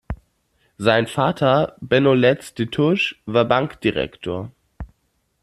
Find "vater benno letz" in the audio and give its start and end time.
1.05-2.55